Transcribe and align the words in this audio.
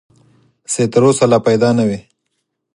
چې 0.71 0.81
تر 0.91 1.01
اوسه 1.07 1.25
لا 1.31 1.37
پیدا 1.47 1.69
نه 1.77 1.83
وي. 1.87 1.99